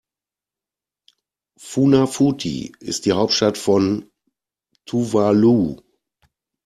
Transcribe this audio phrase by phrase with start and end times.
[1.59, 4.09] Funafuti ist die Hauptstadt von
[4.87, 5.77] Tuvalu.